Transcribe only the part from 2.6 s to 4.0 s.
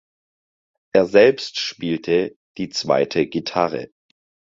zweite Gitarre.